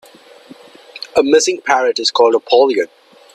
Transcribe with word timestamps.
A 1.15 1.21
missing 1.21 1.61
parrot 1.61 1.99
is 1.99 2.09
called 2.09 2.33
a 2.33 2.39
polygon. 2.39 2.87